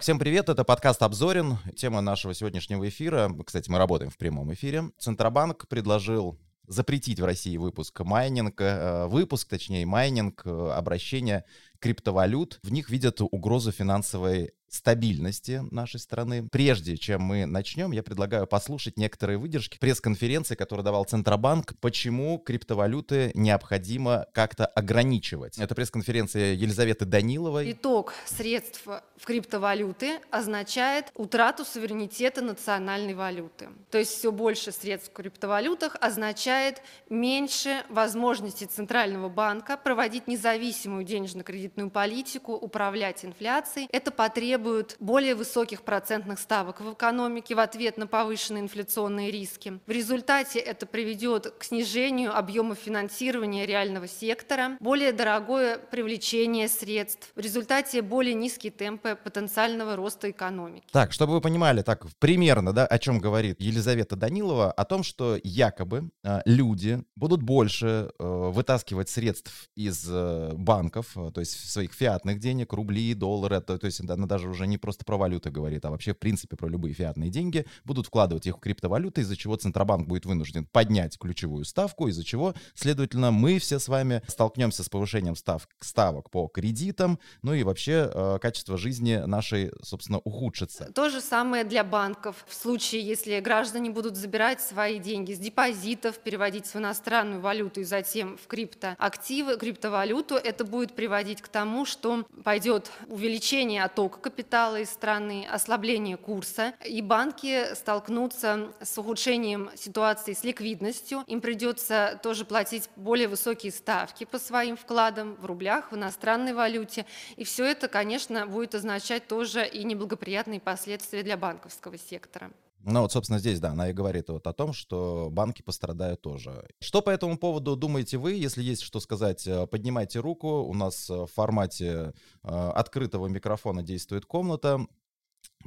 [0.00, 1.58] Всем привет, это подкаст «Обзорин».
[1.76, 4.84] Тема нашего сегодняшнего эфира, кстати, мы работаем в прямом эфире.
[4.98, 11.44] Центробанк предложил запретить в России выпуск майнинг, э, выпуск, точнее, майнинг, э, обращение
[11.80, 12.60] криптовалют.
[12.62, 16.48] В них видят угрозу финансовой стабильности нашей страны.
[16.50, 23.32] Прежде чем мы начнем, я предлагаю послушать некоторые выдержки пресс-конференции, которую давал Центробанк, почему криптовалюты
[23.34, 25.58] необходимо как-то ограничивать.
[25.58, 27.72] Это пресс-конференция Елизаветы Даниловой.
[27.72, 33.70] Итог средств в криптовалюты означает утрату суверенитета национальной валюты.
[33.90, 41.90] То есть все больше средств в криптовалютах означает меньше возможностей Центрального банка проводить независимую денежно-кредитную
[41.90, 43.88] политику, управлять инфляцией.
[43.90, 49.80] Это потребует требуют более высоких процентных ставок в экономике в ответ на повышенные инфляционные риски.
[49.86, 57.40] В результате это приведет к снижению объема финансирования реального сектора, более дорогое привлечение средств, в
[57.40, 60.84] результате более низкие темпы потенциального роста экономики.
[60.92, 65.38] Так, чтобы вы понимали, так примерно, да, о чем говорит Елизавета Данилова, о том, что
[65.42, 71.94] якобы э, люди будут больше э, вытаскивать средств из э, банков, э, то есть своих
[71.94, 75.84] фиатных денег, рубли, доллары, то, то есть да, даже уже не просто про валюты говорит,
[75.84, 79.56] а вообще в принципе про любые фиатные деньги, будут вкладывать их в криптовалюты, из-за чего
[79.56, 84.88] Центробанк будет вынужден поднять ключевую ставку, из-за чего, следовательно, мы все с вами столкнемся с
[84.88, 90.90] повышением став ставок по кредитам, ну и вообще э, качество жизни нашей, собственно, ухудшится.
[90.92, 92.44] То же самое для банков.
[92.48, 97.84] В случае, если граждане будут забирать свои деньги с депозитов, переводить в иностранную валюту и
[97.84, 104.80] затем в криптоактивы, криптовалюту, это будет приводить к тому, что пойдет увеличение оттока капитала, капитала
[104.80, 111.24] из страны, ослабление курса, и банки столкнутся с ухудшением ситуации с ликвидностью.
[111.26, 117.04] Им придется тоже платить более высокие ставки по своим вкладам в рублях, в иностранной валюте.
[117.36, 122.50] И все это, конечно, будет означать тоже и неблагоприятные последствия для банковского сектора.
[122.84, 126.66] Ну вот, собственно, здесь, да, она и говорит вот о том, что банки пострадают тоже.
[126.80, 128.32] Что по этому поводу думаете вы?
[128.32, 130.62] Если есть что сказать, э, поднимайте руку.
[130.62, 134.86] У нас э, в формате э, открытого микрофона действует комната.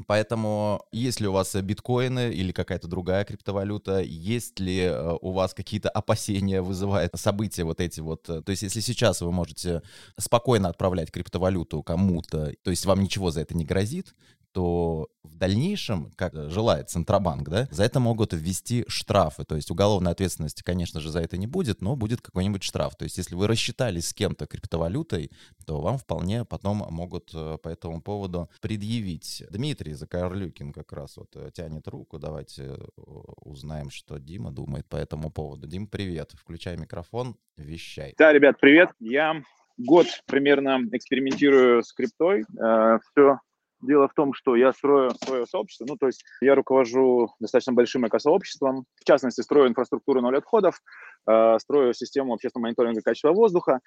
[0.08, 5.90] Поэтому, есть ли у вас биткоины или какая-то другая криптовалюта, есть ли у вас какие-то
[5.90, 9.84] опасения вызывает события вот эти вот, то есть если сейчас вы можете
[10.18, 14.16] спокойно отправлять криптовалюту кому-то, то есть вам ничего за это не грозит,
[14.54, 19.44] то в дальнейшем, как желает Центробанк, да, за это могут ввести штрафы.
[19.44, 22.96] То есть уголовной ответственности, конечно же, за это не будет, но будет какой-нибудь штраф.
[22.96, 25.32] То есть если вы рассчитались с кем-то криптовалютой,
[25.66, 29.44] то вам вполне потом могут э, по этому поводу предъявить.
[29.50, 32.20] Дмитрий Закарлюкин как раз вот э, тянет руку.
[32.20, 35.68] Давайте э, узнаем, что Дима думает по этому поводу.
[35.68, 36.32] Дим, привет.
[36.34, 38.14] Включай микрофон, вещай.
[38.18, 38.90] Да, ребят, привет.
[39.00, 39.42] Я
[39.78, 42.44] год примерно экспериментирую с криптой.
[42.44, 43.40] Все
[43.84, 48.08] Дело в том, что я строю свое сообщество, ну, то есть я руковожу достаточно большим
[48.08, 50.82] экосообществом, в частности, строю инфраструктуру ноль отходов,
[51.30, 53.80] э, строю систему общественного мониторинга качества воздуха,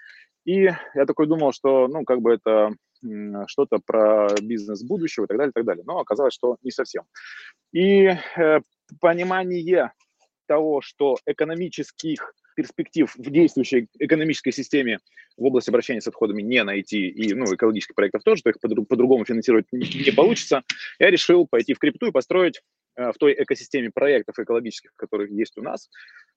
[0.45, 2.71] и я такой думал, что, ну, как бы это
[3.47, 5.85] что-то про бизнес будущего и так далее, и так далее.
[5.87, 7.05] Но оказалось, что не совсем.
[7.73, 8.61] И э,
[9.01, 9.93] понимание
[10.47, 14.99] того, что экономических перспектив в действующей экономической системе
[15.37, 19.25] в области обращения с отходами не найти, и ну, экологических проектов тоже, то их по-другому
[19.25, 20.63] финансировать не, не получится,
[20.99, 22.63] я решил пойти в крипту и построить
[22.97, 25.91] э, в той экосистеме проектов экологических, которые есть у нас,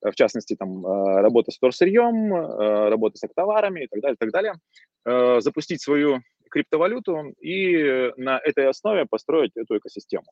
[0.06, 4.32] э, в частности, там, э, работа с вторсырьем, работа с товарами и так далее, так
[4.32, 6.20] далее, запустить свою
[6.50, 10.26] криптовалюту и на этой основе построить эту экосистему.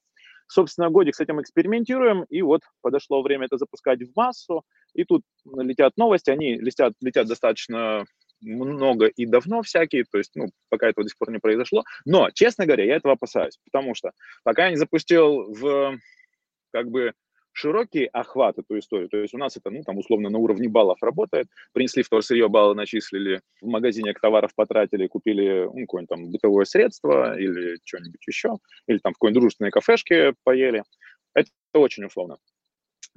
[0.48, 4.64] Собственно, годик с этим экспериментируем, и вот подошло время это запускать в массу,
[4.94, 8.06] и тут летят новости, они летят, летят достаточно
[8.42, 11.84] много и давно всякие, то есть, ну, пока этого до сих пор не произошло.
[12.06, 14.12] Но, честно говоря, я этого опасаюсь, потому что
[14.44, 15.98] пока я не запустил в,
[16.72, 17.14] как бы,
[17.58, 19.10] широкий охват эту историю.
[19.10, 21.48] То есть у нас это, ну, там, условно, на уровне баллов работает.
[21.74, 27.80] Принесли вторсырье, баллы начислили, в магазине товаров потратили, купили ну, какое-нибудь там бытовое средство или
[27.84, 28.58] что-нибудь еще,
[28.88, 30.84] или там в какой-нибудь дружественной кафешке поели.
[31.34, 32.38] Это очень условно.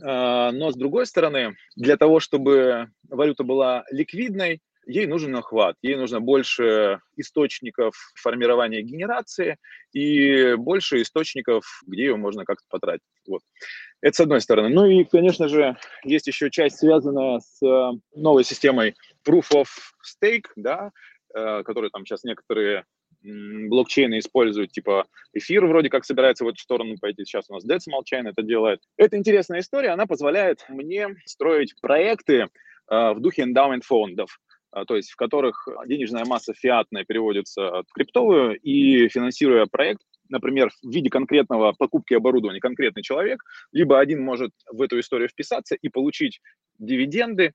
[0.03, 4.61] А, но с другой стороны, для того, чтобы валюта была ликвидной,
[4.91, 9.57] ей нужен охват, ей нужно больше источников формирования генерации
[9.93, 13.03] и больше источников, где ее можно как-то потратить.
[13.27, 13.43] Вот.
[14.01, 14.69] Это с одной стороны.
[14.69, 18.95] Ну и, конечно же, есть еще часть, связанная с э, новой системой
[19.27, 19.69] Proof of
[20.05, 20.91] Stake, да,
[21.35, 22.85] э, которую там сейчас некоторые
[23.23, 28.03] блокчейны используют, типа эфир вроде как собирается в эту сторону пойти, сейчас у нас Decimal
[28.11, 28.81] Chain это делает.
[28.97, 32.47] Это интересная история, она позволяет мне строить проекты
[32.91, 34.41] э, в духе эндаумент фондов.
[34.73, 40.71] А, то есть в которых денежная масса фиатная переводится в криптовую, и финансируя проект, например,
[40.83, 45.89] в виде конкретного покупки оборудования конкретный человек, либо один может в эту историю вписаться и
[45.89, 46.41] получить
[46.79, 47.53] дивиденды,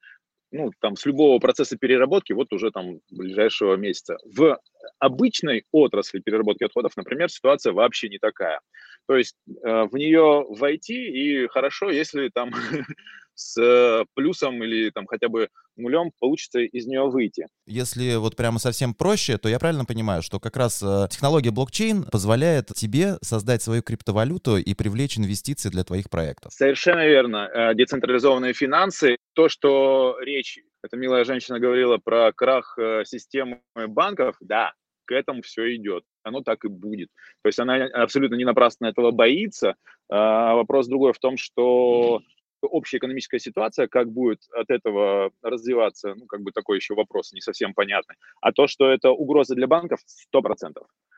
[0.52, 4.18] ну, там, с любого процесса переработки, вот уже там ближайшего месяца.
[4.26, 4.58] В
[5.00, 8.60] обычной отрасли переработки отходов, например, ситуация вообще не такая.
[9.08, 12.52] То есть э, в нее войти, и хорошо, если там
[13.36, 17.48] с э, плюсом или там хотя бы нулем получится из нее выйти.
[17.68, 22.06] Если вот прямо совсем проще, то я правильно понимаю, что как раз э, технология блокчейн
[22.06, 26.54] позволяет тебе создать свою криптовалюту и привлечь инвестиции для твоих проектов.
[26.54, 27.50] Совершенно верно.
[27.54, 29.18] Э, децентрализованные финансы.
[29.34, 34.74] То, что речь, эта милая женщина говорила про крах системы банков, да,
[35.06, 36.04] к этому все идет.
[36.24, 37.10] Оно так и будет.
[37.44, 39.76] То есть она абсолютно не напрасно этого боится.
[40.10, 42.22] А вопрос другой в том, что
[42.68, 47.42] общая экономическая ситуация, как будет от этого развиваться, ну, как бы такой еще вопрос не
[47.42, 48.16] совсем понятный.
[48.42, 50.00] А то, что это угроза для банков,
[50.34, 50.74] 100%.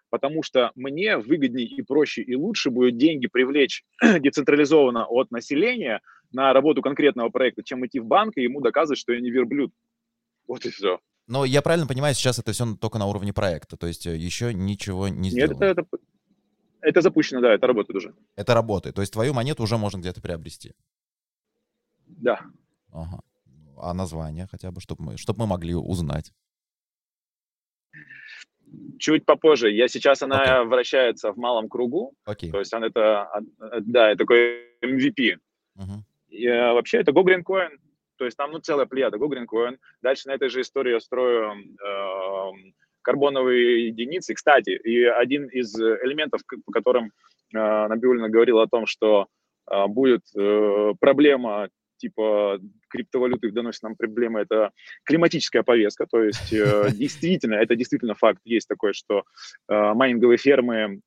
[0.10, 6.02] Потому что мне выгоднее и проще и лучше будет деньги привлечь децентрализованно от населения
[6.32, 9.72] на работу конкретного проекта, чем идти в банк и ему доказывать, что я не верблюд.
[10.48, 11.00] Вот и все.
[11.28, 14.54] Но я правильно понимаю, сейчас это все только на уровне проекта, то есть э, еще
[14.54, 15.54] ничего не сделано.
[15.54, 15.98] Нет, это, это,
[16.80, 18.14] это запущено, да, это работает уже.
[18.38, 20.74] Это работает, то есть твою монету уже можно где-то приобрести.
[22.27, 22.41] Да.
[22.91, 23.19] Ага.
[23.77, 26.33] А название хотя бы, чтобы мы, чтобы мы могли узнать?
[29.00, 29.71] Чуть попозже.
[29.71, 30.65] Я сейчас она okay.
[30.65, 32.13] вращается в малом кругу.
[32.27, 32.51] Okay.
[32.51, 33.29] То есть она это,
[33.79, 35.38] да, это такой MVP.
[35.77, 36.01] Uh-huh.
[36.27, 37.69] И, а, вообще это Go Green Coin.
[38.18, 39.77] То есть там ну, целая плеяда Go Green Coin.
[40.01, 42.71] Дальше на этой же истории я строю э,
[43.03, 44.33] карбоновые единицы.
[44.33, 47.57] Кстати, и один из элементов, по которым э,
[47.88, 49.27] Набиулина говорила о том, что
[49.71, 52.60] э, будет э, проблема типа
[52.90, 54.72] криптовалюты доносит нам проблемы, это
[55.04, 59.24] климатическая повестка, то есть э, действительно, это действительно факт, есть такое, что
[59.68, 61.02] э, майнинговые фермы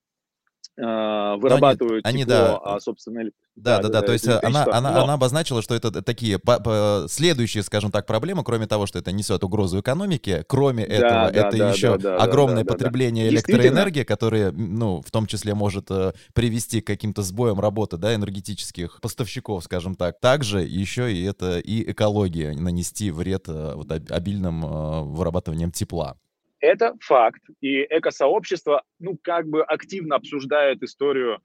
[0.77, 2.59] вырабатывают они, тепло, они, да.
[2.59, 3.31] а, собственно...
[3.57, 5.05] Да, да, да, да, то есть она, она, Но...
[5.05, 9.13] она обозначила, что это такие по, по, следующие, скажем так, проблемы, кроме того, что это
[9.13, 13.35] несет угрозу экономике, кроме да, этого, да, это да, еще да, огромное да, потребление да,
[13.35, 19.01] электроэнергии, которое, ну, в том числе может э, привести к каким-то сбоям работы, да, энергетических
[19.03, 20.19] поставщиков, скажем так.
[20.21, 26.17] Также еще и это и экология, нанести вред э, вот, обильным э, вырабатыванием тепла.
[26.61, 27.43] Это факт.
[27.61, 31.41] И экосообщество, ну, как бы активно обсуждает историю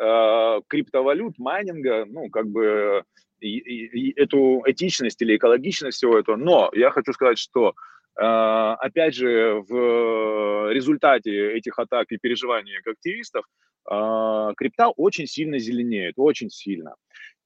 [0.00, 3.02] э, криптовалют, майнинга, ну, как бы
[3.40, 6.36] и, и, и эту этичность или экологичность всего этого.
[6.36, 7.74] Но я хочу сказать, что
[8.16, 13.44] э, опять же, в результате этих атак и переживаний активистов
[13.90, 16.94] э, крипта очень сильно зеленеет, очень сильно.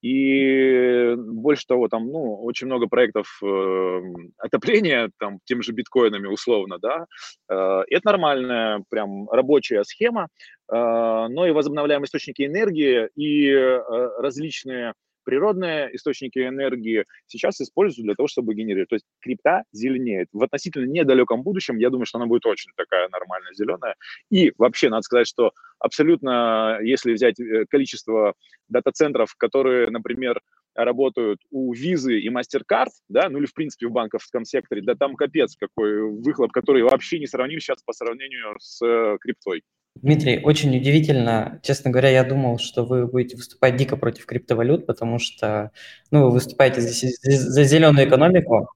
[0.05, 4.01] И больше того, там, ну, очень много проектов э,
[4.37, 7.05] отопления, там, тем же биткоинами условно, да,
[7.49, 10.27] э, это нормальная, прям рабочая схема,
[10.71, 13.79] э, но и возобновляемые источники энергии и э,
[14.19, 14.93] различные
[15.25, 18.89] природные источники энергии сейчас используют для того, чтобы генерировать.
[18.89, 20.29] То есть крипта зеленеет.
[20.31, 23.95] В относительно недалеком будущем, я думаю, что она будет очень такая нормальная зеленая.
[24.29, 28.33] И вообще, надо сказать, что абсолютно, если взять э, количество
[28.69, 30.41] дата-центров, которые, например,
[30.75, 35.15] работают у Визы и MasterCard, да, ну или в принципе в банковском секторе, да там
[35.15, 39.63] капец какой выхлоп, который вообще не сравним сейчас по сравнению с э, криптой.
[39.95, 41.59] Дмитрий, очень удивительно.
[41.63, 45.71] Честно говоря, я думал, что вы будете выступать дико против криптовалют, потому что
[46.11, 48.69] ну, вы выступаете за, за зеленую экономику,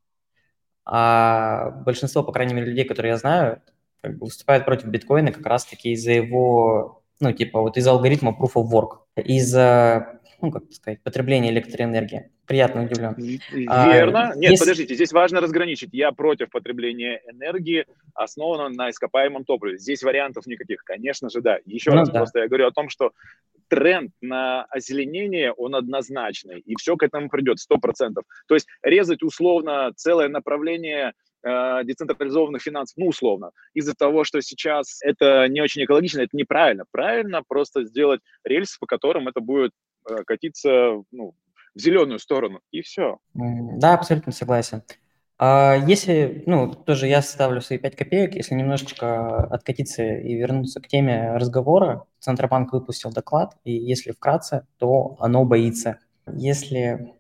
[0.86, 3.62] а большинство, по крайней мере, людей, которые я знаю,
[4.02, 8.54] как бы выступают против биткоина как раз-таки из-за его, ну, типа, вот из алгоритма Proof
[8.56, 13.16] of Work, из-за, ну, как сказать, потребления электроэнергии приятно удивлен.
[13.52, 14.32] Верно.
[14.32, 14.64] А, Нет, если...
[14.64, 15.90] подождите, здесь важно разграничить.
[15.94, 19.78] Я против потребления энергии, основанного на ископаемом топливе.
[19.78, 20.84] Здесь вариантов никаких.
[20.84, 21.60] Конечно же, да.
[21.66, 22.20] Еще ну, раз, да.
[22.20, 23.12] просто я говорю о том, что
[23.68, 28.24] тренд на озеленение, он однозначный, и все к этому придет, сто процентов.
[28.48, 35.00] То есть резать условно целое направление э, децентрализованных финансов, ну, условно, из-за того, что сейчас
[35.04, 36.86] это не очень экологично, это неправильно.
[36.92, 39.72] Правильно просто сделать рельсы, по которым это будет
[40.26, 41.36] катиться ну,
[41.76, 43.18] в зеленую сторону, и все.
[43.34, 44.84] Да, абсолютно согласен.
[45.42, 50.88] А если, ну, тоже я ставлю свои 5 копеек, если немножечко откатиться и вернуться к
[50.88, 56.00] теме разговора, Центробанк выпустил доклад, и если вкратце, то оно боится.
[56.34, 57.14] Если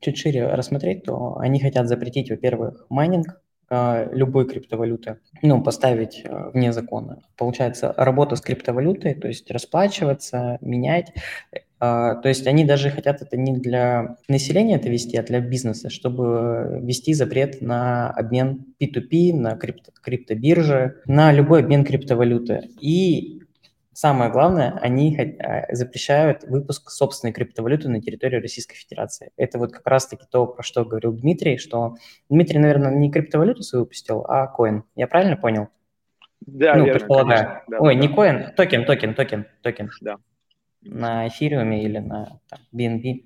[0.00, 6.50] чуть шире рассмотреть, то они хотят запретить, во-первых, майнинг, а, любой криптовалюты, ну, поставить а,
[6.50, 7.22] вне закона.
[7.36, 11.12] Получается, работа с криптовалютой, то есть расплачиваться, менять,
[11.82, 16.78] то есть они даже хотят это не для населения это вести, а для бизнеса, чтобы
[16.80, 22.68] ввести запрет на обмен P2P, на крипто, криптобирже, на любой обмен криптовалюты.
[22.80, 23.42] И
[23.94, 29.32] Самое главное, они а, запрещают выпуск собственной криптовалюты на территории Российской Федерации.
[29.36, 31.96] Это вот как раз-таки то, про что говорил Дмитрий, что
[32.30, 34.84] Дмитрий, наверное, не криптовалюту свою выпустил, а коин.
[34.96, 35.68] Я правильно понял?
[36.40, 37.62] Да, ну, верно, предполагаю.
[37.68, 38.00] Да, Ой, да.
[38.00, 39.90] не коин, токен, токен, токен, токен.
[40.00, 40.16] Да.
[40.82, 43.24] На эфириуме или на там, BNB.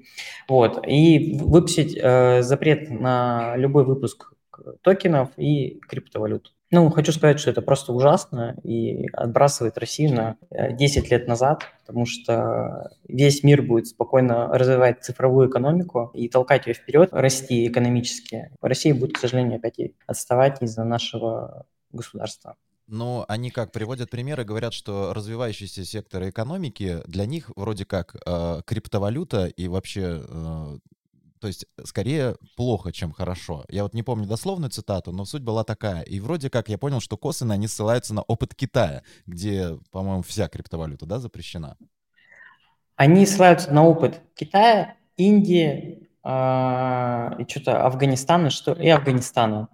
[0.49, 0.87] Вот.
[0.87, 4.33] И выпустить э, запрет на любой выпуск
[4.83, 6.53] токенов и криптовалют.
[6.73, 11.63] Ну, хочу сказать, что это просто ужасно и отбрасывает Россию на 10 э, лет назад,
[11.87, 18.51] потому что весь мир будет спокойно развивать цифровую экономику и толкать ее вперед, расти экономически.
[18.61, 22.57] Россия будет, к сожалению, опять отставать из-за нашего государства.
[22.89, 28.63] Но они как приводят примеры, говорят, что развивающиеся секторы экономики для них вроде как э,
[28.65, 30.79] криптовалюта и вообще э,
[31.41, 33.65] то есть скорее плохо, чем хорошо.
[33.69, 36.03] Я вот не помню дословную цитату, но суть была такая.
[36.03, 40.49] И вроде как я понял, что косвенно они ссылаются на опыт Китая, где, по-моему, вся
[40.49, 41.77] криптовалюта, да, запрещена.
[42.97, 49.69] Они ссылаются на опыт Китая, Индии, э, и что-то Афганистана, что и Афганистана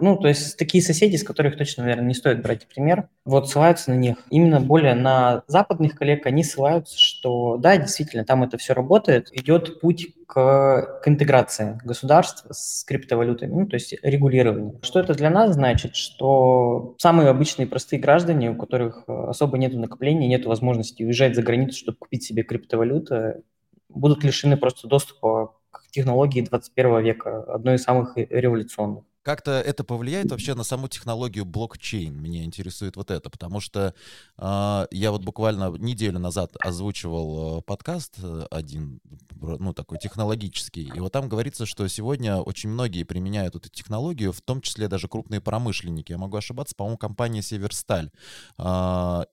[0.00, 3.90] ну, то есть такие соседи, с которых точно, наверное, не стоит брать пример, вот ссылаются
[3.90, 4.16] на них.
[4.30, 9.80] Именно более на западных коллег они ссылаются, что да, действительно, там это все работает, идет
[9.80, 14.78] путь к, к интеграции государств с криптовалютами, ну, то есть регулированию.
[14.82, 15.96] Что это для нас значит?
[15.96, 21.78] Что самые обычные простые граждане, у которых особо нет накопления, нет возможности уезжать за границу,
[21.78, 23.44] чтобы купить себе криптовалюту,
[23.88, 29.04] будут лишены просто доступа к технологии 21 века, одной из самых революционных.
[29.26, 32.16] Как-то это повлияет вообще на саму технологию блокчейн?
[32.16, 33.92] Меня интересует вот это, потому что
[34.38, 39.00] э, я вот буквально неделю назад озвучивал э, подкаст э, один,
[39.40, 44.40] ну такой технологический, и вот там говорится, что сегодня очень многие применяют эту технологию, в
[44.42, 46.12] том числе даже крупные промышленники.
[46.12, 48.12] Я могу ошибаться, по-моему, компания Северсталь.
[48.58, 49.24] Э,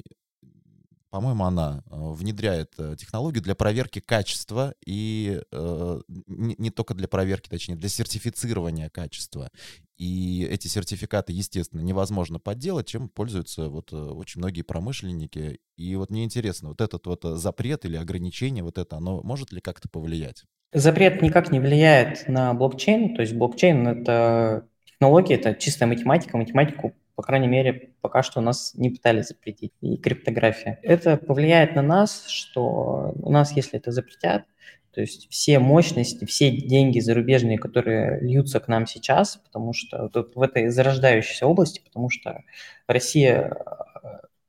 [1.13, 7.08] по-моему, она э, внедряет э, технологию для проверки качества и э, не, не только для
[7.08, 9.51] проверки, точнее, для сертифицирования качества.
[9.96, 15.60] И эти сертификаты, естественно, невозможно подделать, чем пользуются вот очень многие промышленники.
[15.77, 19.62] И вот мне интересно, вот этот вот запрет или ограничение, вот это, оно может ли
[19.62, 20.46] как-то повлиять?
[20.74, 26.96] Запрет никак не влияет на блокчейн, то есть блокчейн— это технология, это чистая математика, математику
[27.15, 30.79] по крайней мере, пока что нас не пытались запретить, и криптография.
[30.82, 34.46] Это повлияет на нас, что у нас, если это запретят,
[34.93, 40.41] то есть все мощности, все деньги зарубежные, которые льются к нам сейчас, потому что в
[40.41, 42.43] этой зарождающейся области, потому что
[42.88, 43.58] Россия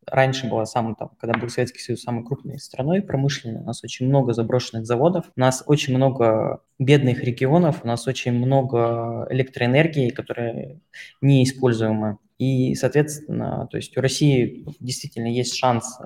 [0.07, 4.07] раньше была самым, там, когда был Советский Союз, самой крупной страной промышленной, у нас очень
[4.07, 10.79] много заброшенных заводов, у нас очень много бедных регионов, у нас очень много электроэнергии, которая
[11.23, 12.19] неиспользуема.
[12.39, 16.05] И, соответственно, то есть у России действительно есть шанс э,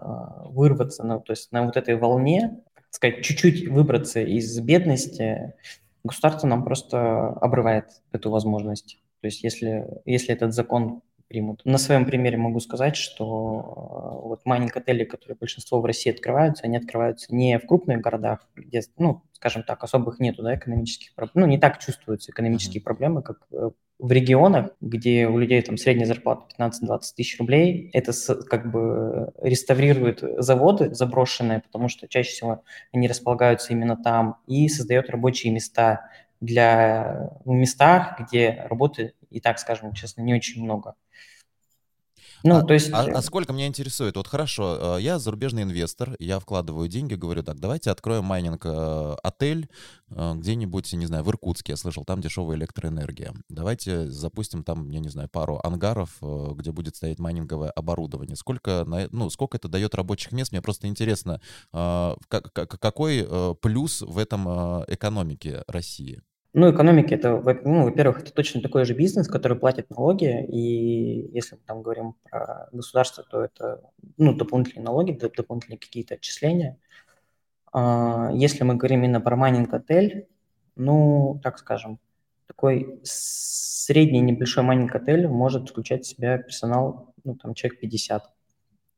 [0.50, 5.54] вырваться на, то есть на вот этой волне, так сказать, чуть-чуть выбраться из бедности.
[6.04, 8.98] Государство нам просто обрывает эту возможность.
[9.20, 11.64] То есть если, если этот закон примут.
[11.64, 16.76] На своем примере могу сказать, что э, вот майнинг-отели, которые большинство в России открываются, они
[16.76, 21.46] открываются не в крупных городах, где, ну, скажем так, особых нету, да, экономических проблем, ну,
[21.46, 22.84] не так чувствуются экономические mm-hmm.
[22.84, 28.12] проблемы, как э, в регионах, где у людей там средняя зарплата 15-20 тысяч рублей, это
[28.48, 35.10] как бы реставрирует заводы заброшенные, потому что чаще всего они располагаются именно там, и создает
[35.10, 36.08] рабочие места
[36.40, 40.94] для в местах, где работы и так, скажем честно, не очень много.
[42.44, 42.90] Ну, а, то есть...
[42.92, 44.16] А, а сколько меня интересует?
[44.16, 49.68] Вот хорошо, э, я зарубежный инвестор, я вкладываю деньги, говорю, так, давайте откроем майнинг-отель
[50.10, 53.34] э, э, где-нибудь, не знаю, в Иркутске, я слышал, там дешевая электроэнергия.
[53.48, 58.36] Давайте запустим там, я не знаю, пару ангаров, где будет стоять майнинговое оборудование.
[58.36, 60.52] Сколько, ну, сколько это дает рабочих мест?
[60.52, 61.40] Мне просто интересно,
[61.72, 64.48] какой плюс в этом
[64.86, 66.22] экономике России?
[66.58, 71.54] Ну, экономики это, ну, во-первых, это точно такой же бизнес, который платит налоги, и если
[71.54, 73.80] мы там говорим про государство, то это,
[74.16, 76.76] ну, дополнительные налоги, дополнительные какие-то отчисления.
[77.72, 80.26] А, если мы говорим именно про майнинг-отель,
[80.74, 82.00] ну, так скажем,
[82.48, 88.24] такой средний небольшой майнинг-отель может включать в себя персонал, ну, там, человек 50.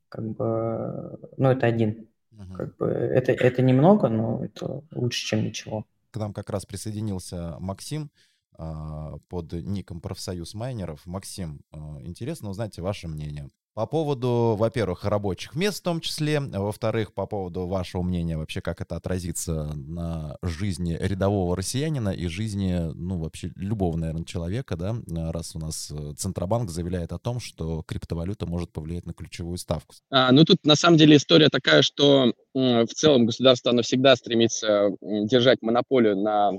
[0.09, 2.09] Как бы, ну, это один.
[2.33, 2.57] Uh-huh.
[2.57, 7.57] Как бы, это, это немного, но это лучше, чем ничего к нам как раз присоединился
[7.61, 8.11] Максим
[8.53, 11.07] а, под ником «Профсоюз майнеров».
[11.07, 13.49] Максим, а, интересно узнать ваше мнение.
[13.75, 18.81] По поводу, во-первых, рабочих мест в том числе, во-вторых, по поводу вашего мнения вообще, как
[18.81, 24.97] это отразится на жизни рядового россиянина и жизни, ну, вообще любого, наверное, человека, да,
[25.31, 29.95] раз у нас э, Центробанк заявляет о том, что криптовалюта может повлиять на ключевую ставку.
[30.11, 34.91] А, ну, тут на самом деле история такая, что в целом государство, оно всегда стремится
[35.01, 36.53] держать монополию на,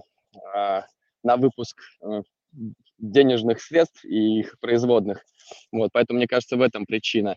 [0.55, 0.85] а,
[1.23, 2.21] на выпуск э,
[3.01, 5.23] денежных средств и их производных.
[5.71, 7.35] Вот, поэтому, мне кажется, в этом причина.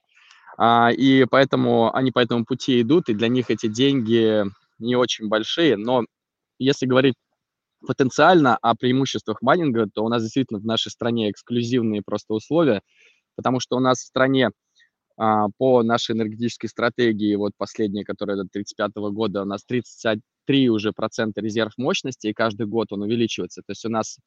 [0.56, 4.44] А, и поэтому они по этому пути идут, и для них эти деньги
[4.78, 5.76] не очень большие.
[5.76, 6.04] Но
[6.58, 7.14] если говорить
[7.86, 12.82] потенциально о преимуществах майнинга, то у нас действительно в нашей стране эксклюзивные просто условия,
[13.36, 14.50] потому что у нас в стране
[15.16, 20.92] а, по нашей энергетической стратегии, вот последняя, которая до 35 года, у нас 33 уже
[20.92, 23.62] процента резерв мощности, и каждый год он увеличивается.
[23.62, 24.18] То есть у нас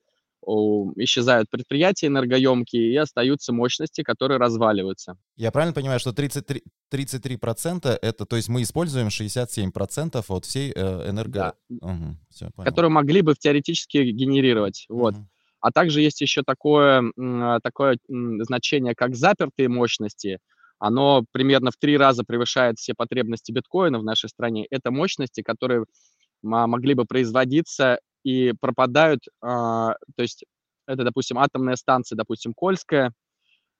[0.95, 5.17] исчезают предприятия энергоемкие и остаются мощности, которые разваливаются.
[5.35, 11.09] Я правильно понимаю, что 33, 33% это, то есть мы используем 67% от всей э,
[11.09, 11.53] энерго...
[11.69, 11.87] Да.
[11.87, 14.85] Угу, все, которые могли бы теоретически генерировать.
[14.89, 15.15] Вот.
[15.15, 15.27] Угу.
[15.59, 17.03] А также есть еще такое,
[17.63, 20.39] такое значение, как запертые мощности.
[20.79, 24.67] Оно примерно в три раза превышает все потребности биткоина в нашей стране.
[24.69, 25.85] Это мощности, которые
[26.43, 30.43] могли бы производиться и пропадают, а, то есть
[30.85, 33.13] это, допустим, атомная станция, допустим, Кольская,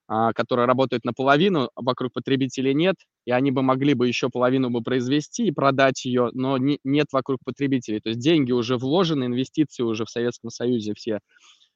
[0.07, 4.81] а, которая работает наполовину, вокруг потребителей нет, и они бы могли бы еще половину бы
[4.81, 7.99] произвести и продать ее, но не, нет вокруг потребителей.
[7.99, 11.19] То есть деньги уже вложены, инвестиции уже в Советском Союзе все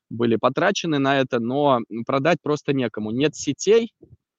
[0.10, 3.12] были потрачены на это, но продать просто некому.
[3.12, 3.94] Нет сетей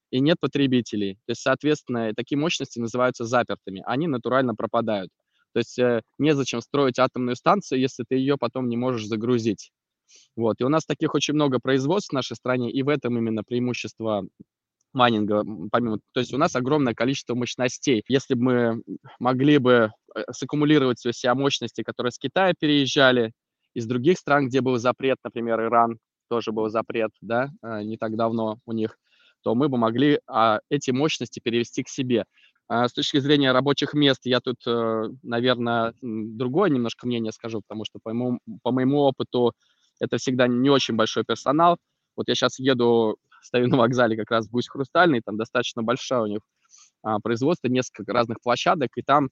[0.09, 1.15] и нет потребителей.
[1.27, 3.83] То есть, соответственно, такие мощности называются запертыми.
[3.85, 5.11] Они натурально пропадают.
[5.53, 9.71] То есть э, незачем строить атомную станцию, если ты ее потом не можешь загрузить.
[10.35, 10.59] Вот.
[10.59, 14.25] И у нас таких очень много производств в нашей стране, и в этом именно преимущество
[14.93, 18.03] майнинга, помимо, то есть у нас огромное количество мощностей.
[18.07, 18.83] Если бы мы
[19.19, 23.31] могли бы э, саккумулировать все себя мощности, которые с Китая переезжали,
[23.73, 25.97] из других стран, где был запрет, например, Иран,
[26.29, 28.97] тоже был запрет, да, э, не так давно у них,
[29.43, 32.25] то мы бы могли а, эти мощности перевести к себе.
[32.67, 37.85] А с точки зрения рабочих мест я тут, э, наверное, другое немножко мнение скажу, потому
[37.85, 39.53] что по моему, по моему опыту
[39.99, 41.77] это всегда не очень большой персонал.
[42.15, 46.23] Вот я сейчас еду, стою на вокзале как раз в Гусь Хрустальный, там достаточно большое
[46.23, 46.39] у них
[47.03, 49.29] а, производство, несколько разных площадок, и там,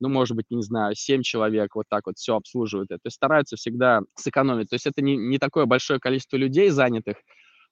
[0.00, 2.88] ну, может быть, не знаю, 7 человек вот так вот все обслуживают.
[2.88, 4.70] То есть стараются всегда сэкономить.
[4.70, 7.16] То есть это не, не такое большое количество людей занятых,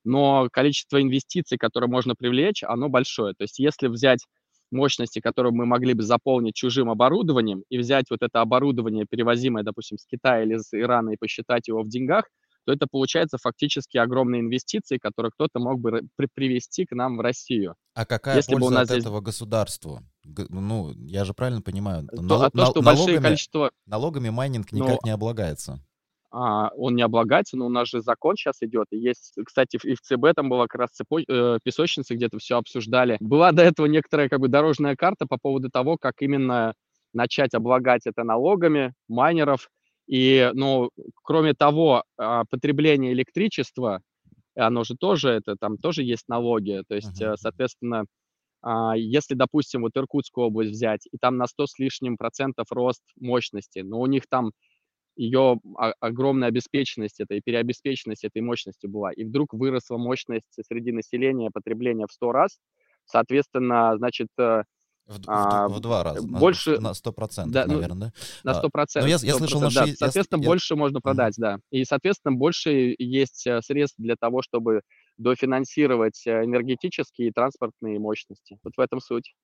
[0.04, 3.34] но количество инвестиций, которые можно привлечь, оно большое.
[3.34, 4.24] То есть если взять
[4.72, 9.98] мощности, которые мы могли бы заполнить чужим оборудованием, и взять вот это оборудование, перевозимое, допустим,
[9.98, 12.24] с Китая или из Ирана, и посчитать его в деньгах,
[12.66, 17.20] то это получается фактически огромные инвестиции, которые кто-то мог бы при привести к нам в
[17.20, 17.74] Россию.
[17.94, 19.02] А какая Если польза бы у нас от здесь...
[19.02, 20.00] этого государству?
[20.24, 22.06] Ну, я же правильно понимаю.
[22.06, 22.42] То, Нал...
[22.42, 23.70] а то, что налогами, большое количество...
[23.86, 24.98] Налогами майнинг никак но...
[25.04, 25.82] не облагается
[26.32, 28.86] а, он не облагается, но у нас же закон сейчас идет.
[28.90, 31.20] И есть, кстати, и в ЦБ там была как раз цепо...
[31.20, 33.16] э, песочница, где-то все обсуждали.
[33.20, 36.74] Была до этого некоторая как бы дорожная карта по поводу того, как именно
[37.12, 39.68] начать облагать это налогами майнеров.
[40.06, 40.90] И, ну,
[41.22, 44.00] кроме того, а, потребление электричества,
[44.54, 46.82] оно же тоже, это там тоже есть налоги.
[46.88, 47.36] То есть, uh-huh.
[47.36, 48.04] соответственно,
[48.62, 53.02] а, если, допустим, вот Иркутскую область взять, и там на 100 с лишним процентов рост
[53.18, 54.52] мощности, но у них там
[55.20, 55.60] ее
[56.00, 59.12] огромная обеспеченность этой, переобеспеченность этой мощности была.
[59.12, 62.58] И вдруг выросла мощность среди населения потребления в 100 раз.
[63.04, 64.62] Соответственно, значит, э,
[65.06, 66.26] в, а, в, в два раза.
[66.26, 68.12] Больше, на 100%, да, ну, наверное,
[68.44, 68.52] да?
[68.52, 68.68] На 100%.
[69.00, 69.86] Но я, я слышал, да.
[69.94, 71.42] Соответственно, я, больше можно продать, mm-hmm.
[71.42, 71.58] да.
[71.70, 74.82] И, соответственно, больше есть э, средств для того, чтобы
[75.18, 78.58] дофинансировать э, энергетические и транспортные мощности.
[78.62, 79.34] Вот в этом суть.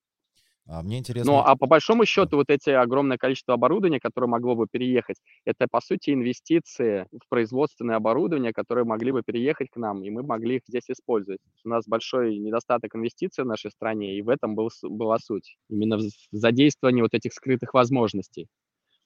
[0.68, 1.32] А мне интересно...
[1.32, 5.66] Ну, а по большому счету вот эти огромное количество оборудования, которое могло бы переехать, это,
[5.70, 10.56] по сути, инвестиции в производственное оборудование, которые могли бы переехать к нам, и мы могли
[10.56, 11.38] их здесь использовать.
[11.64, 15.56] У нас большой недостаток инвестиций в нашей стране, и в этом был, была суть.
[15.68, 16.02] Именно в
[16.32, 18.48] задействовании вот этих скрытых возможностей.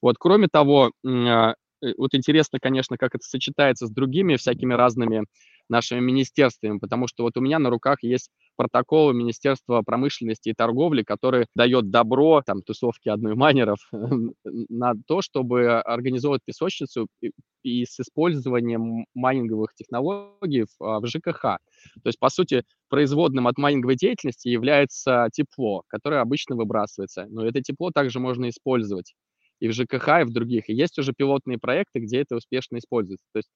[0.01, 1.53] Вот, кроме того, а,
[1.97, 5.25] вот интересно, конечно, как это сочетается с другими всякими разными
[5.71, 11.01] нашими министерствами, потому что вот у меня на руках есть протоколы Министерства промышленности и торговли,
[11.01, 13.79] который дает добро, там, тусовки одной майнеров,
[14.43, 17.31] на то, чтобы организовать песочницу и,
[17.63, 21.41] и с использованием майнинговых технологий в, а, в ЖКХ.
[21.41, 21.59] То
[22.05, 27.25] есть, по сути, производным от майнинговой деятельности является тепло, которое обычно выбрасывается.
[27.29, 29.13] Но это тепло также можно использовать
[29.61, 30.69] и в ЖКХ, и в других.
[30.69, 33.25] И есть уже пилотные проекты, где это успешно используется.
[33.31, 33.49] То есть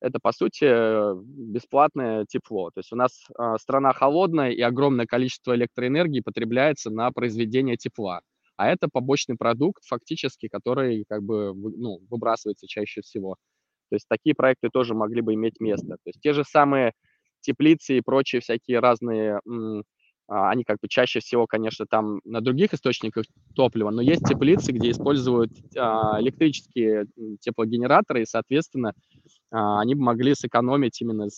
[0.00, 0.66] это, по сути,
[1.52, 2.70] бесплатное тепло.
[2.70, 8.20] То есть у нас э, страна холодная, и огромное количество электроэнергии потребляется на произведение тепла.
[8.56, 13.36] А это побочный продукт, фактически, который как бы ну, выбрасывается чаще всего.
[13.88, 15.88] То есть такие проекты тоже могли бы иметь место.
[15.88, 16.92] То есть те же самые
[17.40, 19.82] теплицы и прочие всякие разные а,
[20.28, 24.90] они как бы чаще всего, конечно, там на других источниках топлива, но есть теплицы, где
[24.90, 27.06] используют а, электрические
[27.40, 28.92] теплогенераторы, и, соответственно,
[29.50, 31.28] а, они могли сэкономить именно,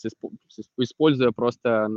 [0.78, 1.88] используя просто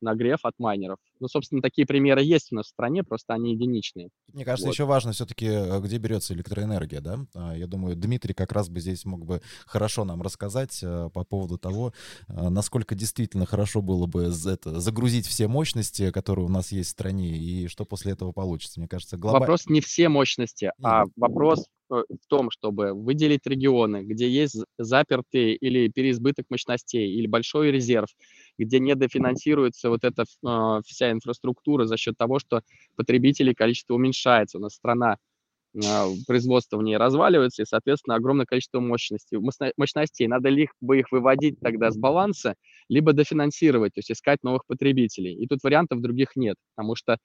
[0.00, 0.98] нагрев от майнеров.
[1.18, 4.08] Ну, собственно, такие примеры есть у нас в стране, просто они единичные.
[4.32, 4.74] Мне кажется, вот.
[4.74, 7.18] еще важно все-таки, э, где берется электроэнергия, да?
[7.34, 11.24] А, я думаю, Дмитрий как раз бы здесь мог бы хорошо нам рассказать э, по
[11.24, 11.92] поводу того,
[12.28, 16.92] э, насколько действительно хорошо было бы это, загрузить все мощности, которые у нас есть в
[16.92, 18.80] стране, и что после этого получится.
[18.80, 19.40] Мне кажется, глобально...
[19.40, 25.88] Вопрос не все мощности, а вопрос в том, чтобы выделить регионы, где есть запертые или
[25.88, 28.08] переизбыток мощностей, или большой резерв,
[28.58, 32.62] где не дофинансируется вот эта э, вся инфраструктура за счет того, что
[32.96, 34.58] потребителей количество уменьшается.
[34.58, 35.16] У нас страна
[35.74, 35.78] э,
[36.26, 39.38] производство в ней разваливается, и, соответственно, огромное количество мощностей.
[39.76, 40.28] мощностей.
[40.28, 42.54] Надо либо их выводить тогда с баланса,
[42.88, 45.34] либо дофинансировать, то есть искать новых потребителей.
[45.34, 47.18] И тут вариантов других нет, потому что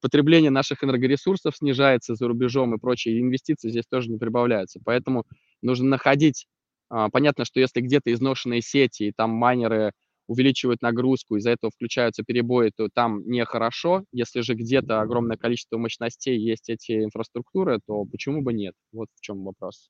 [0.00, 4.80] потребление наших энергоресурсов снижается за рубежом и прочие инвестиции здесь тоже не прибавляются.
[4.84, 5.24] Поэтому
[5.62, 6.46] нужно находить,
[6.88, 9.92] а, понятно, что если где-то изношенные сети, и там майнеры
[10.26, 14.04] увеличивают нагрузку, из-за этого включаются перебои, то там нехорошо.
[14.12, 18.74] Если же где-то огромное количество мощностей есть эти инфраструктуры, то почему бы нет?
[18.92, 19.88] Вот в чем вопрос.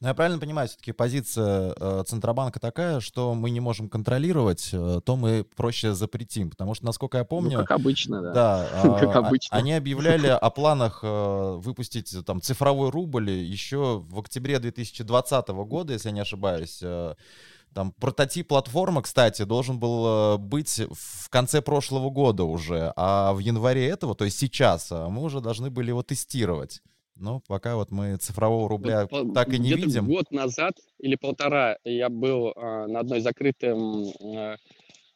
[0.00, 5.00] Ну, я правильно понимаю, все-таки позиция э, Центробанка такая, что мы не можем контролировать, э,
[5.04, 6.50] то мы проще запретим.
[6.50, 7.58] Потому что, насколько я ну, помню...
[7.58, 8.32] Ну, как обычно, да.
[8.32, 9.56] Да, э, как обычно.
[9.56, 16.08] они объявляли о планах э, выпустить там цифровой рубль еще в октябре 2020 года, если
[16.08, 16.80] я не ошибаюсь.
[16.82, 17.14] Э,
[17.76, 23.38] там прототип платформы, кстати, должен был э, быть в конце прошлого года уже, а в
[23.38, 26.82] январе этого, то есть сейчас, э, мы уже должны были его тестировать.
[27.16, 30.06] Но пока вот мы цифрового рубля вот, так и не видим.
[30.06, 34.56] Год назад или полтора я был э, на одной закрытой э,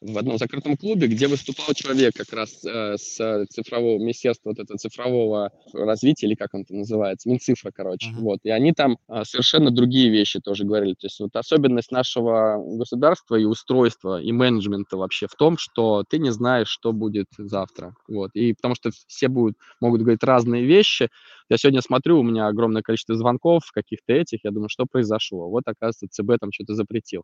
[0.01, 4.77] в одном закрытом клубе, где выступал человек как раз э, с цифрового министерства, вот этого
[4.77, 8.09] цифрового развития, или как он это называется, Минцифра, короче.
[8.09, 8.21] Uh-huh.
[8.21, 8.39] Вот.
[8.43, 10.93] И они там э, совершенно другие вещи тоже говорили.
[10.93, 16.17] То есть вот особенность нашего государства и устройства, и менеджмента вообще в том, что ты
[16.17, 17.93] не знаешь, что будет завтра.
[18.07, 18.31] Вот.
[18.33, 21.09] И потому что все будут, могут говорить разные вещи.
[21.49, 25.49] Я сегодня смотрю, у меня огромное количество звонков каких-то этих, я думаю, что произошло?
[25.49, 27.23] Вот, оказывается, ЦБ там что-то запретил.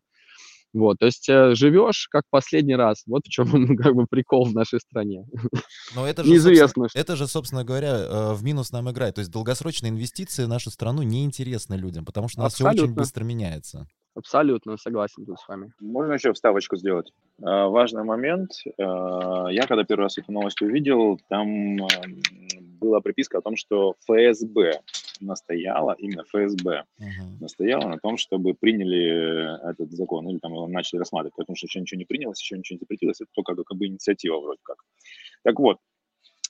[0.74, 3.02] Вот, то есть э, живешь как последний раз.
[3.06, 5.24] Вот в чем как бы прикол в нашей стране.
[5.94, 6.88] Но это же, Неизвестно.
[6.94, 9.14] Это же, собственно говоря, э, в минус нам играет.
[9.14, 12.92] То есть долгосрочные инвестиции в нашу страну неинтересны людям, потому что у нас все очень
[12.94, 13.86] быстро меняется.
[14.14, 15.72] Абсолютно согласен тут с вами.
[15.80, 17.12] Можно еще вставочку сделать?
[17.42, 18.50] А, важный момент.
[18.76, 21.76] Я когда первый раз эту новость увидел, там
[22.80, 24.80] была приписка о том, что ФСБ
[25.20, 27.40] настояла, именно ФСБ uh-huh.
[27.40, 31.80] настояла на том, чтобы приняли этот закон, или там его начали рассматривать, потому что еще
[31.80, 34.76] ничего не принялось, еще ничего не запретилось, это только как бы инициатива вроде как.
[35.44, 35.78] Так вот,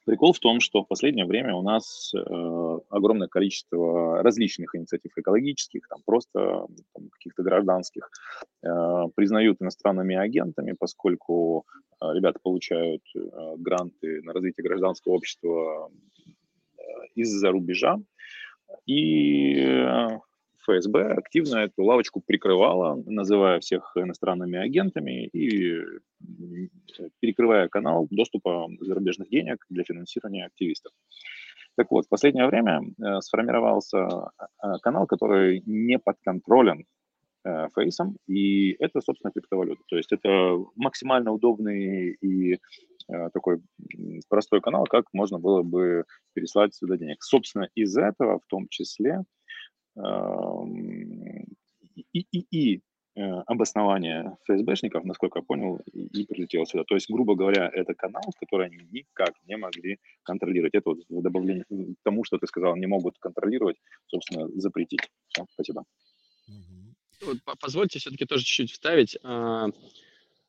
[0.08, 5.86] Прикол в том, что в последнее время у нас э, огромное количество различных инициатив экологических,
[5.86, 8.10] там просто там, каких-то гражданских,
[8.62, 8.68] э,
[9.14, 11.66] признают иностранными агентами, поскольку
[12.00, 13.20] э, ребята получают э,
[13.58, 16.80] гранты на развитие гражданского общества э,
[17.14, 17.98] из-за рубежа.
[18.86, 20.18] И э,
[20.62, 25.80] ФСБ активно эту лавочку прикрывала, называя всех иностранными агентами и
[27.20, 30.92] перекрывая канал доступа зарубежных денег для финансирования активистов.
[31.76, 36.84] Так вот, в последнее время э, сформировался э, канал, который не подконтролен
[37.74, 39.80] фейсом, и это, собственно, криптовалюта.
[39.86, 42.58] То есть это максимально удобный и
[43.32, 43.60] такой
[44.28, 47.22] простой канал, как можно было бы переслать сюда денег.
[47.22, 49.24] Собственно, из этого в том числе
[52.12, 52.82] и, и, и
[53.16, 56.84] э, обоснование ФСБшников, насколько я понял, и, прилетело сюда.
[56.84, 60.74] То есть, грубо говоря, это канал, который они никак не могли контролировать.
[60.74, 65.10] Это вот в добавление к тому, что ты сказал, не могут контролировать, собственно, запретить.
[65.28, 65.84] Все, спасибо.
[67.60, 69.18] Позвольте все-таки тоже чуть-чуть вставить.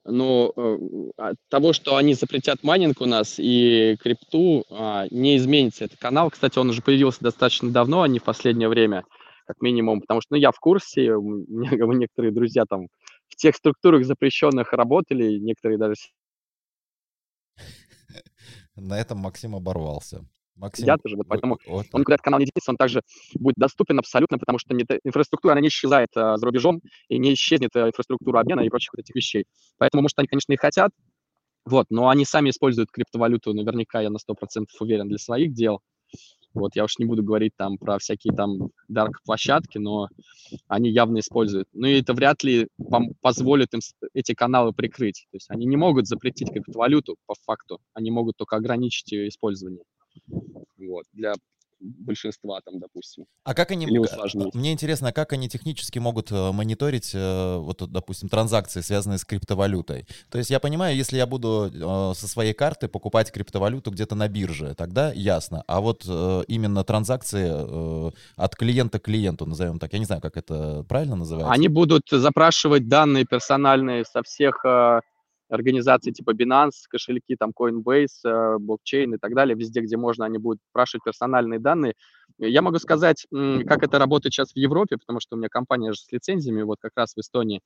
[0.09, 0.77] А, но э,
[1.17, 6.29] от того, что они запретят майнинг у нас и крипту, а, не изменится этот канал.
[6.31, 9.03] Кстати, он уже появился достаточно давно, а не в последнее время
[9.45, 12.87] как минимум, потому что ну, я в курсе, у меня некоторые друзья там
[13.27, 15.95] в тех структурах запрещенных работали, некоторые даже...
[18.75, 20.25] На этом Максим оборвался.
[20.59, 23.01] Максим, сидят уже, вот поэтому вот, он куда-то канал не денется, он также
[23.35, 27.33] будет доступен абсолютно, потому что не, инфраструктура, она не исчезает а, за рубежом, и не
[27.33, 29.45] исчезнет а, инфраструктура обмена и прочих вот этих вещей.
[29.77, 30.91] Поэтому, может, они, конечно, и хотят,
[31.65, 35.81] вот, но они сами используют криптовалюту, наверняка, я на 100% уверен, для своих дел.
[36.53, 40.07] Вот, я уж не буду говорить там про всякие там дарк-площадки, но
[40.67, 41.67] они явно используют.
[41.73, 42.67] Ну и это вряд ли
[43.21, 43.81] позволит им
[44.13, 45.27] эти каналы прикрыть.
[45.31, 49.83] То есть они не могут запретить криптовалюту по факту, они могут только ограничить ее использование.
[50.77, 51.33] Вот, для
[51.79, 53.25] большинства там, допустим.
[53.43, 53.87] А как они...
[53.87, 59.25] Мне интересно, а как они технически могут э, мониторить, э, вот, допустим, транзакции, связанные с
[59.25, 60.05] криптовалютой?
[60.29, 64.27] То есть я понимаю, если я буду э, со своей карты покупать криптовалюту где-то на
[64.27, 65.63] бирже, тогда ясно.
[65.67, 66.05] А вот
[66.47, 71.53] именно транзакции от клиента к клиенту, назовем так, я не знаю, как это правильно называется.
[71.53, 74.65] Они будут запрашивать данные персональные со всех
[75.49, 80.37] организации типа Binance, кошельки, там Coinbase, э, блокчейн и так далее, везде, где можно, они
[80.37, 81.93] будут спрашивать персональные данные.
[82.37, 85.99] Я могу сказать, как это работает сейчас в Европе, потому что у меня компания же
[85.99, 87.61] с лицензиями, вот как раз в Эстонии.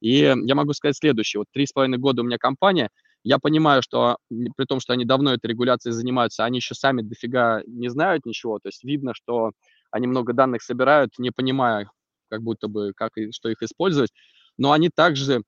[0.00, 1.40] И я могу сказать следующее.
[1.40, 2.90] Вот три с половиной года у меня компания,
[3.22, 7.62] я понимаю, что при том, что они давно этой регуляцией занимаются, они еще сами дофига
[7.66, 8.58] не знают ничего.
[8.58, 9.52] То есть видно, что
[9.90, 11.90] они много данных собирают, не понимая,
[12.28, 14.10] как будто бы, как и что их использовать.
[14.58, 15.42] Но они также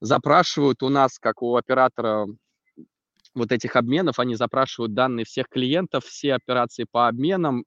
[0.00, 2.26] запрашивают у нас, как у оператора
[3.34, 7.64] вот этих обменов, они запрашивают данные всех клиентов, все операции по обменам,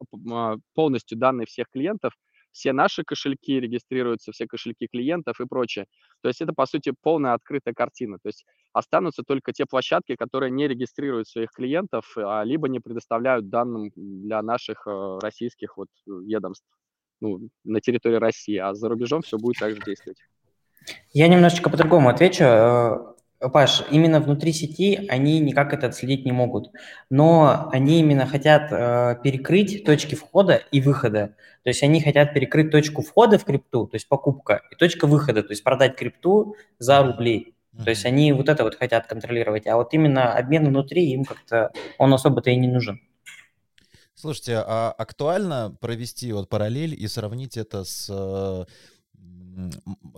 [0.74, 2.14] полностью данные всех клиентов,
[2.52, 5.86] все наши кошельки регистрируются, все кошельки клиентов и прочее.
[6.22, 8.18] То есть это, по сути, полная открытая картина.
[8.22, 13.50] То есть останутся только те площадки, которые не регистрируют своих клиентов, а либо не предоставляют
[13.50, 16.66] данным для наших э, российских вот ведомств
[17.22, 20.18] ну, на территории России, а за рубежом все будет также действовать.
[21.14, 22.44] Я немножечко по-другому отвечу.
[22.44, 22.98] Э,
[23.52, 26.72] Паш, именно внутри сети они никак это отследить не могут,
[27.10, 31.36] но они именно хотят э, перекрыть точки входа и выхода.
[31.64, 35.42] То есть они хотят перекрыть точку входа в крипту, то есть покупка, и точка выхода,
[35.42, 37.56] то есть продать крипту за рубли.
[37.84, 41.72] То есть они вот это вот хотят контролировать, а вот именно обмен внутри им как-то
[41.98, 43.00] он особо-то и не нужен.
[44.14, 48.66] Слушайте, а актуально провести вот параллель и сравнить это с э,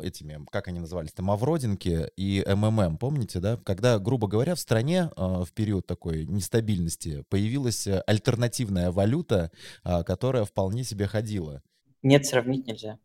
[0.01, 3.57] этими, как они назывались-то, Мавродинки и МММ, помните, да?
[3.57, 9.51] Когда, грубо говоря, в стране э, в период такой нестабильности появилась альтернативная валюта,
[9.83, 11.61] э, которая вполне себе ходила.
[12.01, 12.97] Нет, сравнить нельзя.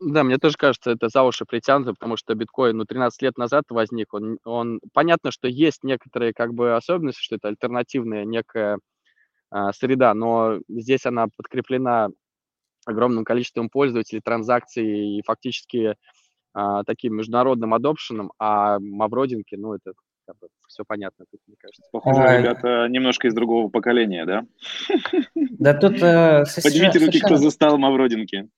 [0.00, 3.64] Да, мне тоже кажется, это за уши притянуто, потому что биткоин, ну, 13 лет назад
[3.68, 8.78] возник, он, он, понятно, что есть некоторые, как бы, особенности, что это альтернативная некая
[9.50, 12.08] а, среда, но здесь она подкреплена
[12.86, 15.96] огромным количеством пользователей, транзакций и фактически
[16.52, 19.92] а, таким международным адопшеном, а Мавродинки, ну, это
[20.26, 21.82] как бы все понятно, тут, мне кажется.
[21.92, 22.38] Похоже, а...
[22.38, 24.46] ребята немножко из другого поколения, да?
[25.34, 26.00] Да тут...
[26.02, 28.48] Э, Поднимите руки, кто застал Мавродинки.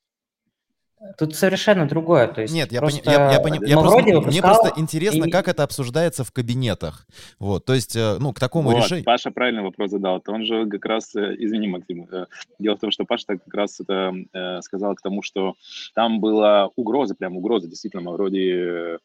[1.18, 2.28] Тут совершенно другое.
[2.28, 5.30] То есть Нет, я, пони, я, я, пони, я просто, мне просто интересно, и...
[5.30, 7.06] как это обсуждается в кабинетах.
[7.38, 9.04] Вот, то есть, э, ну, к такому вот, решению...
[9.04, 10.18] Паша правильный вопрос задал.
[10.18, 12.26] Это он же как раз, э, извини, Максим, э,
[12.58, 14.12] дело в том, что Паша как раз это
[14.62, 15.54] сказал к тому, что
[15.94, 18.98] там была угроза, прям угроза, действительно, вроде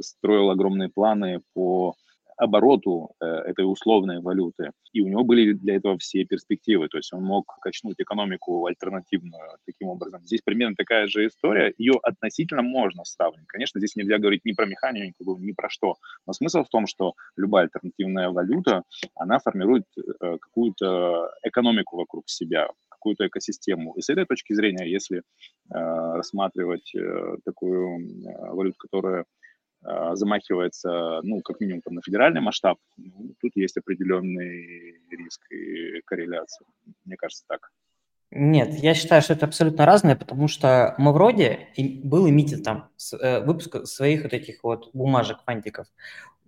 [0.00, 1.96] строил огромные планы по
[2.42, 4.72] обороту э, этой условной валюты.
[4.92, 6.88] И у него были для этого все перспективы.
[6.88, 10.22] То есть он мог качнуть экономику альтернативную таким образом.
[10.24, 11.72] Здесь примерно такая же история.
[11.78, 13.46] Ее относительно можно сравнить.
[13.46, 15.94] Конечно, здесь нельзя говорить ни про механику, ни про что.
[16.26, 18.82] Но смысл в том, что любая альтернативная валюта,
[19.14, 23.94] она формирует э, какую-то экономику вокруг себя, какую-то экосистему.
[23.94, 25.22] И с этой точки зрения, если э,
[25.70, 29.24] рассматривать э, такую э, валюту, которая
[30.12, 36.66] замахивается, ну, как минимум, там, на федеральный масштаб, ну, тут есть определенный риск и корреляция.
[37.04, 37.70] Мне кажется, так.
[38.34, 41.68] Нет, я считаю, что это абсолютно разное, потому что мы вроде
[42.02, 42.88] был эмитит там
[43.20, 45.86] э, выпуск своих вот этих вот бумажек, фантиков.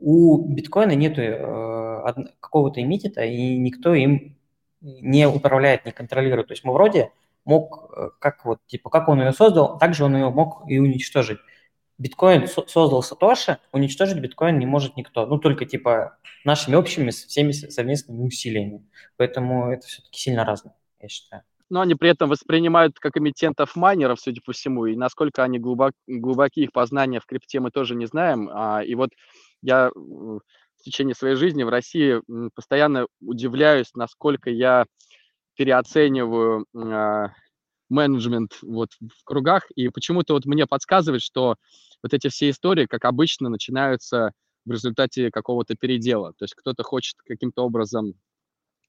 [0.01, 4.35] У биткоина нету э, какого-то эмитита, и никто им
[4.81, 6.49] не управляет, не контролирует.
[6.49, 7.11] То есть мы вроде
[7.45, 10.79] мог, э, как вот, типа, как он ее создал, так же он ее мог и
[10.79, 11.39] уничтожить
[11.99, 15.27] биткоин создал Сатоши, уничтожить биткоин не может никто.
[15.27, 18.87] Ну, только типа нашими общими всеми совместными усилиями.
[19.17, 21.43] Поэтому это все-таки сильно разное, я считаю.
[21.71, 25.93] Но они при этом воспринимают как эмитентов майнеров, судя по всему, и насколько они глубок,
[26.07, 28.51] глубоки их познания в крипте, мы тоже не знаем.
[28.53, 29.11] А, и вот
[29.63, 30.41] я в
[30.85, 32.21] течение своей жизни в России
[32.55, 34.85] постоянно удивляюсь, насколько я
[35.57, 37.31] переоцениваю а,
[37.89, 41.57] менеджмент вот в кругах, и почему-то вот мне подсказывает, что
[42.03, 44.33] вот эти все истории, как обычно, начинаются
[44.65, 46.33] в результате какого-то передела.
[46.33, 48.15] То есть кто-то хочет каким-то образом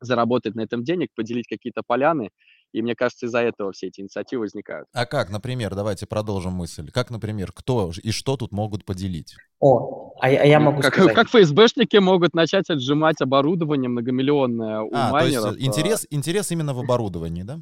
[0.02, 2.30] заработать на этом денег, поделить какие-то поляны.
[2.74, 4.88] И мне кажется, из-за этого все эти инициативы возникают.
[4.92, 6.92] А как, например, давайте продолжим мысль.
[6.92, 9.36] Как, например, кто и что тут могут поделить?
[9.60, 11.16] О, а, а я могу как, сказать.
[11.16, 15.44] Как ФСБшники могут начать отжимать оборудование многомиллионное у а, майнеров.
[15.44, 17.62] То есть интерес, интерес именно в оборудовании, да?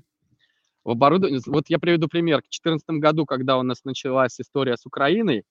[0.83, 1.41] В оборудовании.
[1.47, 2.39] Вот я приведу пример.
[2.39, 5.43] В 2014 году, когда у нас началась история с Украиной,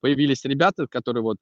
[0.00, 1.36] появились ребята, которые вот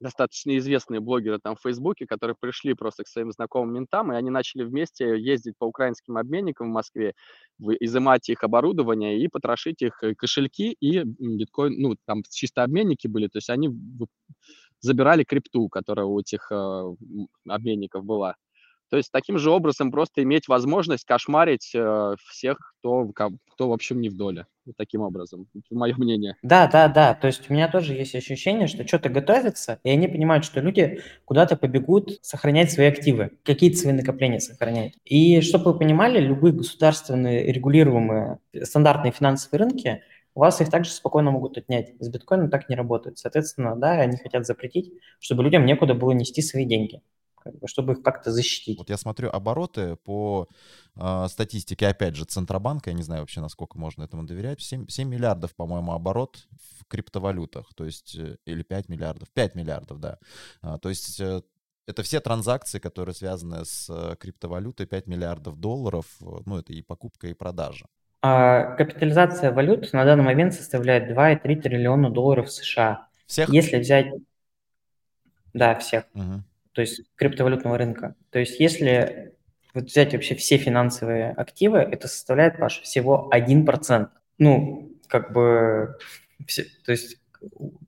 [0.00, 4.30] достаточно известные блогеры там в Фейсбуке, которые пришли просто к своим знакомым ментам, и они
[4.30, 7.14] начали вместе ездить по украинским обменникам в Москве,
[7.58, 13.28] изымать их оборудование и потрошить их э, кошельки и биткоин, ну, там чисто обменники были,
[13.28, 13.70] то есть они
[14.80, 16.94] забирали крипту, которая у этих э,
[17.48, 18.36] обменников была.
[18.90, 24.00] То есть таким же образом просто иметь возможность кошмарить э, всех, кто, кто, в общем,
[24.00, 24.46] не в доле.
[24.64, 25.46] Вот таким образом.
[25.54, 26.36] Это мое мнение.
[26.42, 27.14] Да, да, да.
[27.14, 31.00] То есть у меня тоже есть ощущение, что что-то готовится, и они понимают, что люди
[31.24, 34.94] куда-то побегут сохранять свои активы, какие-то свои накопления сохранять.
[35.04, 40.02] И чтобы вы понимали, любые государственные регулируемые стандартные финансовые рынки,
[40.34, 41.94] у вас их также спокойно могут отнять.
[41.98, 43.18] С биткоином так не работает.
[43.18, 47.00] Соответственно, да, они хотят запретить, чтобы людям некуда было нести свои деньги
[47.46, 48.78] как бы, чтобы их как-то защитить.
[48.78, 50.48] Вот я смотрю обороты по
[50.96, 55.08] э, статистике, опять же, Центробанка, я не знаю вообще, насколько можно этому доверять, 7, 7
[55.08, 60.18] миллиардов, по-моему, оборот в криптовалютах, то есть, э, или 5 миллиардов, 5 миллиардов, да.
[60.60, 61.42] А, то есть э,
[61.86, 66.06] это все транзакции, которые связаны с э, криптовалютой, 5 миллиардов долларов,
[66.46, 67.86] ну, это и покупка, и продажа.
[68.22, 73.06] А капитализация валют на данный момент составляет 2,3 триллиона долларов США.
[73.26, 73.50] Всех?
[73.50, 74.06] Если взять...
[75.54, 76.06] Да, всех.
[76.12, 76.42] Угу
[76.76, 78.16] то есть криптовалютного рынка.
[78.28, 79.32] То есть если
[79.72, 84.08] вот взять вообще все финансовые активы, это составляет, Паша, всего 1%.
[84.36, 85.96] Ну, как бы,
[86.46, 87.16] все, то есть,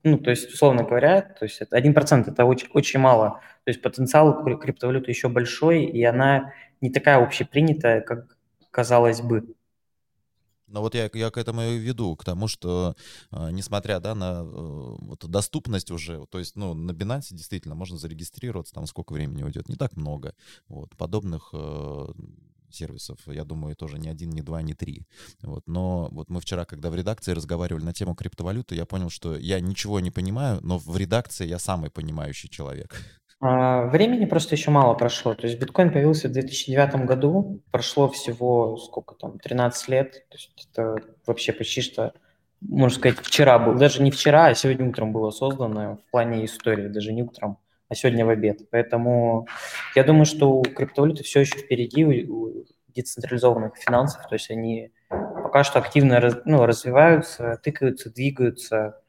[0.05, 3.42] ну, то есть, условно говоря, то есть это 1% это очень, очень мало.
[3.64, 8.38] То есть потенциал криптовалюты еще большой, и она не такая общепринятая, как
[8.70, 9.55] казалось бы.
[10.68, 12.96] Но вот я, я к этому и веду, к тому, что
[13.31, 17.98] э, несмотря да, на э, вот, доступность уже, то есть ну, на Binance действительно можно
[17.98, 20.35] зарегистрироваться, там сколько времени уйдет, не так много.
[20.68, 22.12] Вот, подобных э,
[22.70, 25.02] сервисов, я думаю, тоже ни один, ни два, ни три.
[25.42, 25.66] Вот.
[25.66, 29.61] Но вот мы вчера, когда в редакции разговаривали на тему криптовалюты, я понял, что я
[29.61, 33.02] ничего не понимаю, но в редакции я самый понимающий человек.
[33.40, 35.35] А, времени просто еще мало прошло.
[35.35, 40.12] То есть биткоин появился в 2009 году, прошло всего сколько там, 13 лет.
[40.29, 40.96] То есть это
[41.27, 42.14] вообще почти что,
[42.61, 43.74] можно сказать, вчера был.
[43.74, 47.94] Даже не вчера, а сегодня утром было создано в плане истории, даже не утром, а
[47.94, 48.68] сегодня в обед.
[48.70, 49.46] Поэтому
[49.94, 54.27] я думаю, что у криптовалюты все еще впереди, у децентрализованных финансов.
[54.29, 59.01] То есть они пока что активно ну, развиваются, тыкаются, двигаются,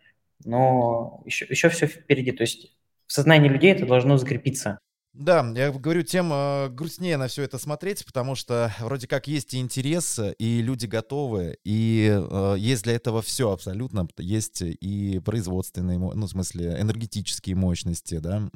[0.45, 2.31] но еще, еще все впереди.
[2.31, 2.78] То есть
[3.09, 4.79] в сознании людей это должно закрепиться.
[5.13, 9.55] Да, я говорю, тем э, грустнее на все это смотреть, потому что вроде как есть
[9.55, 14.07] и интерес, и люди готовы, и э, есть для этого все абсолютно.
[14.19, 18.49] Есть и производственные, ну, в смысле, энергетические мощности, да,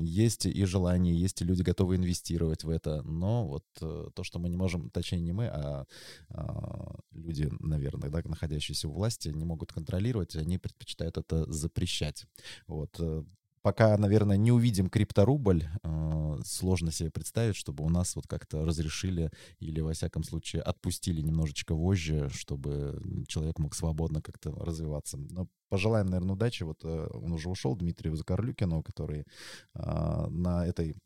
[0.00, 3.02] есть и желание, есть и люди готовы инвестировать в это.
[3.02, 5.86] Но вот э, то, что мы не можем, точнее не мы, а,
[6.30, 12.26] а люди, наверное, да, находящиеся у власти, не могут контролировать, они предпочитают это запрещать.
[12.66, 13.22] Вот э,
[13.62, 19.30] пока, наверное, не увидим крипторубль, э, сложно себе представить, чтобы у нас вот как-то разрешили
[19.58, 25.16] или, во всяком случае, отпустили немножечко вожжи, чтобы человек мог свободно как-то развиваться.
[25.16, 26.62] Но пожелаем, наверное, удачи.
[26.62, 29.26] Вот э, он уже ушел, Дмитрию Закарлюкину, который
[29.74, 30.96] э, на этой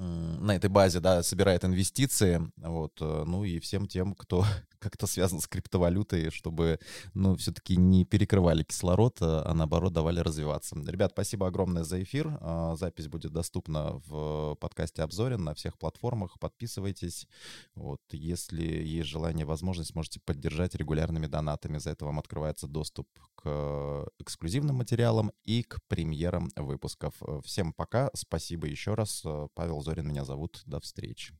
[0.00, 4.44] на этой базе, да, собирает инвестиции, вот, э, ну и всем тем, кто
[4.78, 6.80] как-то связан с криптовалютой, чтобы,
[7.12, 10.74] ну, все-таки не перекрывали кислород, а, а наоборот давали развиваться.
[10.86, 12.38] Ребят, спасибо огромное за эфир.
[12.40, 16.38] А, запись будет доступна в подкасте Обзорин на всех платформах.
[16.38, 17.26] Подписывайтесь.
[17.74, 21.76] Вот, если есть желание, возможность, можете поддержать регулярными донатами.
[21.76, 27.14] За это вам открывается доступ к эксклюзивным материалам и к премьерам выпусков.
[27.44, 28.10] Всем пока.
[28.14, 29.22] Спасибо еще раз.
[29.54, 30.62] Павел Зорин меня зовут.
[30.66, 31.36] До встречи.